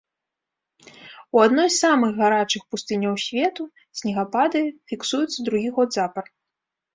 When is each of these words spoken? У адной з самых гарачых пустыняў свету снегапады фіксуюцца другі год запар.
У 1.35 1.41
адной 1.47 1.67
з 1.71 1.75
самых 1.85 2.11
гарачых 2.21 2.61
пустыняў 2.77 3.13
свету 3.25 3.63
снегапады 4.01 4.59
фіксуюцца 4.93 5.39
другі 5.51 5.69
год 5.77 5.89
запар. 6.01 6.25